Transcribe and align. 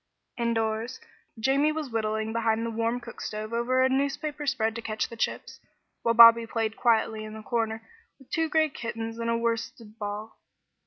Indoors, 0.35 0.99
Jamie 1.37 1.71
was 1.71 1.91
whittling 1.91 2.33
behind 2.33 2.65
the 2.65 2.71
warm 2.71 2.99
cookstove 2.99 3.53
over 3.53 3.83
a 3.83 3.87
newspaper 3.89 4.47
spread 4.47 4.73
to 4.73 4.81
catch 4.81 5.07
the 5.09 5.15
chips, 5.15 5.59
while 6.01 6.15
Bobby 6.15 6.47
played 6.47 6.75
quietly 6.75 7.23
in 7.23 7.35
a 7.35 7.43
corner 7.43 7.87
with 8.17 8.31
two 8.31 8.49
gray 8.49 8.67
kittens 8.69 9.19
and 9.19 9.29
a 9.29 9.37
worsted 9.37 9.99
ball. 9.99 10.39